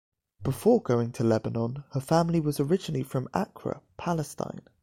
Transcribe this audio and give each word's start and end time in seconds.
Before 0.41 0.81
going 0.81 1.11
to 1.11 1.23
Lebanon, 1.23 1.83
her 1.91 1.99
family 1.99 2.39
was 2.39 2.59
originally 2.59 3.03
from 3.03 3.29
Acre, 3.35 3.81
Palestine. 3.97 4.61